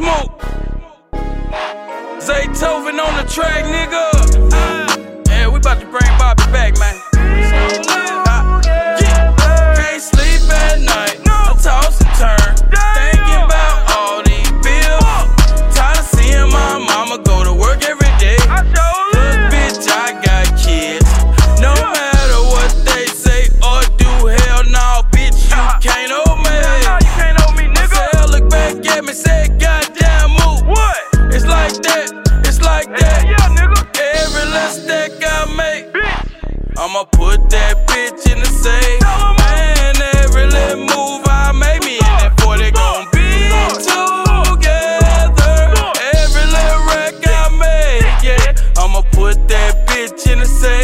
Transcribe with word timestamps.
Mook. 0.00 0.40
Zaytoven 2.20 2.98
on 2.98 3.24
the 3.24 3.30
track, 3.30 3.64
nigga. 3.64 4.63
I'ma 36.94 37.06
put 37.06 37.50
that 37.50 37.88
bitch 37.88 38.30
in 38.30 38.38
the 38.38 38.46
safe. 38.46 39.02
Man, 39.02 39.96
every 40.22 40.46
little 40.46 40.78
move 40.78 41.26
I 41.26 41.50
make, 41.50 41.82
me 41.82 41.98
and 41.98 42.20
that 42.22 42.40
40 42.40 42.70
gon' 42.70 43.10
be 43.10 43.50
together. 44.46 45.58
Every 46.14 46.46
little 46.54 46.86
rack 46.86 47.18
I 47.26 47.50
make, 47.58 48.22
yeah, 48.22 48.54
I'ma 48.78 49.02
put 49.10 49.48
that 49.48 49.88
bitch 49.88 50.30
in 50.30 50.38
the 50.38 50.46
safe. 50.46 50.83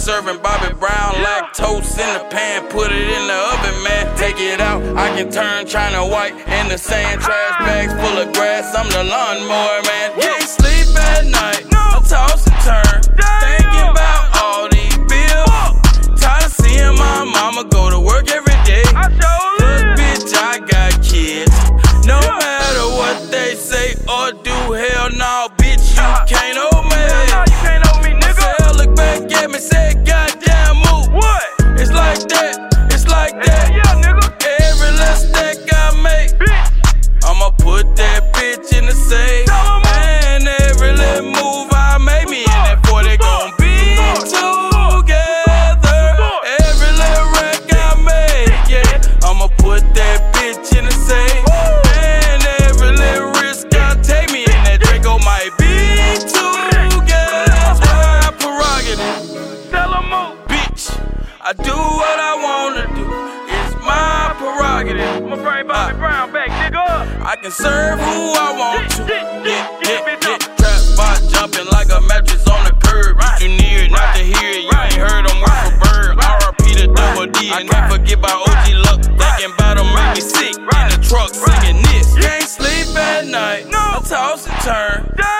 Serving 0.00 0.40
Bobby 0.40 0.72
Brown 0.80 1.12
lactose 1.20 1.92
in 2.00 2.08
the 2.16 2.24
pan, 2.30 2.66
put 2.68 2.90
it 2.90 3.08
in 3.08 3.26
the 3.26 3.38
oven, 3.52 3.84
man. 3.84 4.16
Take 4.16 4.40
it 4.40 4.58
out, 4.58 4.80
I 4.96 5.08
can 5.14 5.30
turn 5.30 5.66
China 5.66 6.06
white 6.06 6.32
in 6.32 6.68
the 6.68 6.78
sand. 6.78 7.20
Trash 7.20 7.58
bags 7.60 7.92
full 8.00 8.16
of 8.16 8.32
grass, 8.32 8.74
I'm 8.74 8.88
the 8.88 9.04
lawnmower, 9.04 9.82
man. 9.84 10.18
Can't 10.18 10.48
sleep 10.48 10.96
at 10.96 11.26
night, 11.26 11.66
I 11.76 12.00
toss 12.08 12.46
and 12.48 12.56
turn, 12.64 13.02
thinking 13.44 13.88
about 13.92 14.24
all 14.40 14.68
these 14.72 14.96
bills. 15.04 16.18
Tired 16.18 16.48
of 16.48 16.52
seeing 16.52 16.96
my 16.96 17.24
mama 17.28 17.68
go 17.68 17.90
to 17.90 18.00
work 18.00 18.30
every 18.30 18.56
day. 18.64 18.84
Look, 18.88 19.84
bitch, 20.00 20.32
I 20.32 20.64
got 20.64 20.96
kids. 21.04 21.52
No 22.08 22.18
matter 22.20 22.86
what 22.96 23.30
they 23.30 23.54
say 23.54 23.92
or 24.08 24.32
do, 24.32 24.56
hell 24.72 25.10
no, 25.12 25.49
I'ma 37.40 37.56
put 37.56 37.96
that 37.96 38.34
bitch 38.34 38.76
in 38.76 38.84
the 38.84 38.92
safe. 38.92 39.48
Man, 39.48 40.46
every 40.60 40.92
little 40.92 41.24
move 41.24 41.72
I 41.72 41.96
make, 41.96 42.28
me 42.28 42.44
and 42.44 42.68
that 42.68 42.84
40 42.84 43.16
gon' 43.16 43.56
be 43.56 43.96
together. 44.28 46.04
Every 46.60 46.92
little 47.00 47.32
rack 47.32 47.64
I 47.72 47.96
make, 48.04 48.52
yeah, 48.68 48.84
I'ma 49.24 49.48
put 49.56 49.80
that 49.96 50.20
bitch 50.36 50.76
in 50.76 50.84
the 50.84 50.92
safe. 50.92 51.40
Man, 51.88 52.44
every 52.68 52.92
little 52.92 53.32
risk 53.40 53.72
I 53.72 53.96
take, 54.04 54.28
me 54.36 54.44
and 54.44 54.60
that 54.68 54.84
Draco 54.84 55.16
might 55.24 55.56
be 55.56 56.20
together. 56.20 57.48
That's 57.56 57.80
my 57.80 58.36
prerogative 58.36 59.16
bitch. 60.44 60.92
I 61.40 61.56
do 61.56 61.72
what 61.72 62.20
I 62.20 62.36
wanna 62.36 62.84
do. 62.92 63.08
It's 63.48 63.72
my 63.80 64.36
prerogative. 64.36 65.24
I 67.22 67.36
can 67.36 67.50
serve 67.50 67.98
who 68.00 68.32
I 68.32 68.48
want 68.56 68.90
to. 68.92 69.04
Yeah, 69.04 69.68
yeah, 69.84 70.18
yeah. 70.24 70.38
Trap 70.38 70.80
spot 70.80 71.20
jumping 71.28 71.66
like 71.70 71.92
a 71.92 72.00
mattress 72.08 72.46
on 72.48 72.64
the 72.64 72.72
curb. 72.80 73.20
You 73.40 73.48
near 73.48 73.84
it, 73.84 73.90
not 73.90 74.16
to 74.16 74.22
hear 74.24 74.50
it. 74.56 74.64
You 74.64 74.72
ain't 74.72 74.94
heard 74.94 75.28
them 75.28 75.40
work 75.40 75.60
for 75.68 75.76
bird. 75.84 76.16
RP 76.16 76.80
to 76.80 76.86
double 76.88 77.26
D. 77.26 77.52
And 77.52 77.68
can't 77.68 77.92
forget 77.92 78.18
about 78.18 78.48
OG 78.48 78.72
Luck. 78.88 79.00
Thinking 79.04 79.52
about 79.52 79.76
them 79.76 79.92
make 79.92 80.16
me 80.16 80.20
sick. 80.20 80.56
In 80.56 80.88
the 80.88 81.00
truck 81.04 81.34
singing 81.34 81.82
this. 81.92 82.16
Can't 82.16 82.48
sleep 82.48 82.96
at 82.96 83.26
night. 83.26 83.66
I 83.68 84.00
toss 84.00 84.48
and 84.48 84.60
turn. 84.64 85.39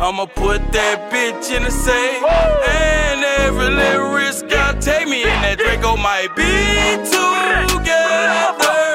I'ma 0.00 0.26
put 0.26 0.60
that 0.72 1.10
bitch 1.10 1.50
in 1.56 1.64
the 1.64 1.70
safe. 1.72 2.22
And 2.22 3.24
every 3.42 3.70
little 3.74 4.12
risk 4.14 4.44
I 4.46 4.78
take 4.78 5.08
me 5.08 5.22
in 5.22 5.28
that 5.28 5.58
Draco 5.58 5.96
might 5.96 6.34
be 6.36 6.46
together. 7.10 8.87